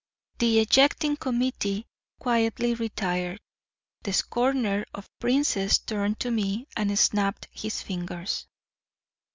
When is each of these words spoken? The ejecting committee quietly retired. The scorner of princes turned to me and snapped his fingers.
The 0.39 0.57
ejecting 0.59 1.15
committee 1.15 1.85
quietly 2.19 2.73
retired. 2.73 3.39
The 4.01 4.13
scorner 4.13 4.83
of 4.95 5.07
princes 5.19 5.77
turned 5.77 6.19
to 6.21 6.31
me 6.31 6.65
and 6.75 6.97
snapped 6.97 7.47
his 7.51 7.83
fingers. 7.83 8.47